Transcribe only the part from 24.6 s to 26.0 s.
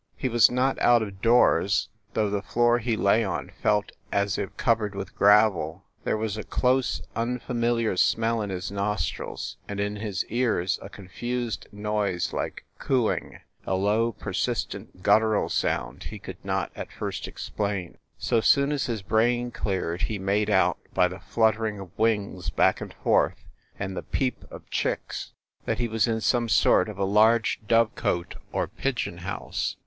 chicks, that he